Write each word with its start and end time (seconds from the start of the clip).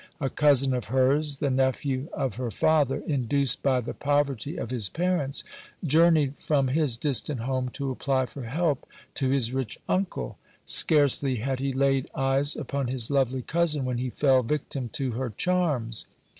A 0.19 0.31
cousin 0.31 0.73
of 0.73 0.85
hers, 0.85 1.35
the 1.35 1.51
nephew 1.51 2.07
of 2.11 2.33
her 2.37 2.49
father, 2.49 3.03
induced 3.05 3.61
by 3.61 3.81
the 3.81 3.93
poverty 3.93 4.57
of 4.57 4.71
his 4.71 4.89
parents, 4.89 5.43
journeyed 5.85 6.33
from 6.39 6.69
his 6.69 6.97
distant 6.97 7.41
home 7.41 7.69
to 7.73 7.91
apply 7.91 8.25
for 8.25 8.45
help 8.45 8.87
to 9.13 9.29
his 9.29 9.53
rich 9.53 9.77
uncle. 9.87 10.39
Scarcely 10.65 11.35
had 11.35 11.59
he 11.59 11.71
laid 11.71 12.09
eyes 12.15 12.55
upon 12.55 12.87
his 12.87 13.11
lovely 13.11 13.43
cousin 13.43 13.85
when 13.85 13.99
he 13.99 14.09
fell 14.09 14.41
victim 14.41 14.89
to 14.93 15.11
her 15.11 15.29
charms. 15.37 16.07